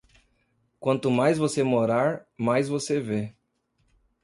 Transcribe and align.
Quanto 0.79 1.11
mais 1.11 1.37
você 1.37 1.61
morar, 1.61 2.25
mais 2.35 2.67
você 2.67 2.99
vê. 2.99 3.35